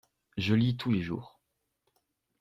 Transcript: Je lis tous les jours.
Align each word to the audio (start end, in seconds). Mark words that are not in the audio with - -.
Je 0.35 0.55
lis 0.55 0.77
tous 0.77 0.91
les 0.91 1.03
jours. 1.03 1.39